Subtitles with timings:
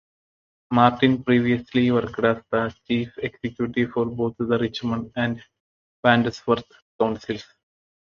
[0.71, 5.39] Martin previously worked as the Chief Executive for both the Richmond and
[6.03, 6.65] Wandsworth
[6.99, 7.43] Councils.